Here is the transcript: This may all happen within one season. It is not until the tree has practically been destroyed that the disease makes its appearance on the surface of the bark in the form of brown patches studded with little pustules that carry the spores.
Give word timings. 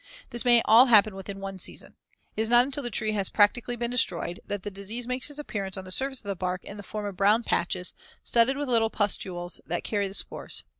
This 0.31 0.43
may 0.43 0.63
all 0.65 0.87
happen 0.87 1.13
within 1.13 1.39
one 1.39 1.59
season. 1.59 1.93
It 2.35 2.41
is 2.41 2.49
not 2.49 2.65
until 2.65 2.81
the 2.81 2.89
tree 2.89 3.11
has 3.11 3.29
practically 3.29 3.75
been 3.75 3.91
destroyed 3.91 4.39
that 4.47 4.63
the 4.63 4.71
disease 4.71 5.05
makes 5.05 5.29
its 5.29 5.37
appearance 5.37 5.77
on 5.77 5.85
the 5.85 5.91
surface 5.91 6.21
of 6.21 6.27
the 6.27 6.35
bark 6.35 6.63
in 6.65 6.77
the 6.77 6.81
form 6.81 7.05
of 7.05 7.15
brown 7.15 7.43
patches 7.43 7.93
studded 8.23 8.57
with 8.57 8.67
little 8.67 8.89
pustules 8.89 9.61
that 9.67 9.83
carry 9.83 10.07
the 10.07 10.15
spores. 10.15 10.63